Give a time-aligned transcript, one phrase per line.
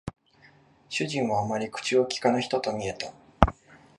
[0.89, 3.13] 主人はあまり口を聞かぬ人と見えた